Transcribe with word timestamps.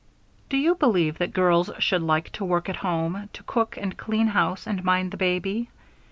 Do 0.49 0.57
you 0.57 0.73
believe 0.73 1.19
that 1.19 1.31
girls 1.31 1.69
should 1.77 2.01
like 2.01 2.31
to 2.31 2.43
work 2.43 2.67
at 2.69 2.77
home, 2.77 3.29
to 3.33 3.43
cook 3.43 3.77
and 3.77 3.95
clean 3.95 4.25
house 4.29 4.65
and 4.65 4.83
mind 4.83 5.11
the 5.11 5.17
baby? 5.17 5.69